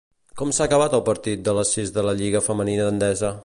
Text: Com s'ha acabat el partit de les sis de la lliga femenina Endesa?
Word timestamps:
Com 0.39 0.53
s'ha 0.57 0.65
acabat 0.69 0.95
el 0.99 1.03
partit 1.09 1.43
de 1.49 1.55
les 1.59 1.75
sis 1.77 1.93
de 1.99 2.05
la 2.09 2.17
lliga 2.23 2.45
femenina 2.49 2.89
Endesa? 2.95 3.33